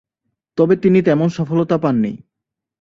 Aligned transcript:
তবে 0.57 0.75
তিনি 0.75 0.99
তেমন 1.01 1.27
সফলতা 1.29 1.77
পাননি। 1.77 2.11